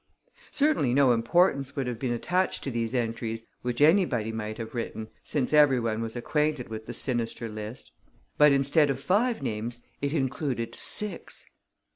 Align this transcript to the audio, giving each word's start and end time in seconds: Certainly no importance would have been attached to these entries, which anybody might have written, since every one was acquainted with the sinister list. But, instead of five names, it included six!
Certainly 0.49 0.95
no 0.95 1.11
importance 1.11 1.75
would 1.75 1.85
have 1.85 1.99
been 1.99 2.11
attached 2.11 2.63
to 2.63 2.71
these 2.71 2.95
entries, 2.95 3.45
which 3.61 3.81
anybody 3.81 4.31
might 4.31 4.57
have 4.57 4.73
written, 4.73 5.09
since 5.23 5.53
every 5.53 5.79
one 5.79 6.01
was 6.01 6.15
acquainted 6.15 6.69
with 6.69 6.87
the 6.87 6.93
sinister 6.95 7.47
list. 7.47 7.91
But, 8.35 8.51
instead 8.51 8.89
of 8.89 8.99
five 8.99 9.43
names, 9.43 9.83
it 10.01 10.11
included 10.11 10.73
six! 10.73 11.45